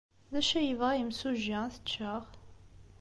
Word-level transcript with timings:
D 0.33 0.35
acu 0.39 0.53
ay 0.59 0.67
yebɣa 0.67 0.93
yimsujji 0.97 1.55
ad 1.65 1.71
t-ččeɣ? 1.73 2.23